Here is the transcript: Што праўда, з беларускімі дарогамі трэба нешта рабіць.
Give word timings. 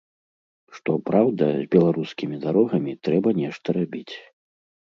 Што 0.77 0.95
праўда, 1.09 1.49
з 1.59 1.69
беларускімі 1.75 2.39
дарогамі 2.47 2.97
трэба 3.09 3.29
нешта 3.45 3.67
рабіць. 3.81 4.15